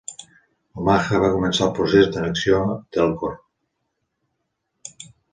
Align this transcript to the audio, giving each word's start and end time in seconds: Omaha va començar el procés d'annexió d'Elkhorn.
Omaha 0.83 1.17
va 1.23 1.27
començar 1.33 1.65
el 1.65 1.73
procés 1.79 2.07
d'annexió 2.15 2.61
d'Elkhorn. 2.97 5.03